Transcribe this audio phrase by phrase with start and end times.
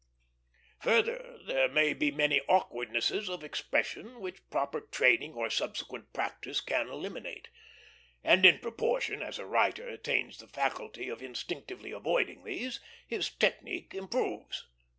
[0.79, 7.49] Further, there are many awkwardnesses of expression which proper training or subsequent practice can eliminate;
[8.23, 13.93] and in proportion as a writer attains the faculty of instinctively avoiding these, his technique
[13.93, 14.65] improves.